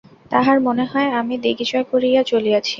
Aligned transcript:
তাঁহার 0.31 0.57
মনে 0.67 0.85
হয়, 0.85 1.09
আমি 1.19 1.35
দিগ্বিজয় 1.43 1.85
করিয়া 1.91 2.21
চলিয়াছি। 2.23 2.69